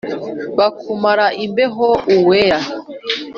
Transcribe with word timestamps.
bakumare 0.57 1.27
imbeho 1.45 1.87
uwera 2.15 2.59